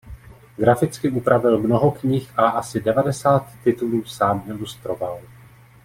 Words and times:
Graficky 0.57 1.09
upravil 1.09 1.59
mnoho 1.61 1.91
knih 1.91 2.29
a 2.39 2.45
asi 2.49 2.79
devadesát 2.81 3.51
titulů 3.63 4.05
sám 4.05 4.43
ilustroval. 4.47 5.21